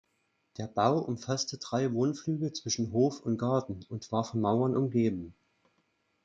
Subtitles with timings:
[0.57, 5.35] Der Bau umfasste drei Wohnflügel zwischen Hof und Garten und war von Mauern umgeben.